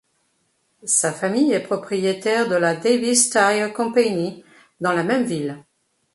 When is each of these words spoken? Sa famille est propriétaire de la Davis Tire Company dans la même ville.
Sa 0.87 1.13
famille 1.13 1.51
est 1.53 1.59
propriétaire 1.61 2.49
de 2.49 2.55
la 2.55 2.75
Davis 2.75 3.29
Tire 3.29 3.71
Company 3.71 4.43
dans 4.79 4.93
la 4.93 5.03
même 5.03 5.25
ville. 5.25 5.63